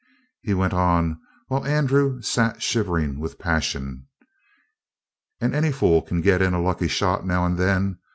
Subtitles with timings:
[0.41, 4.07] He went on, while Andrew sat shivering with passion.
[5.39, 7.99] "And any fool can get in a lucky shot now and then.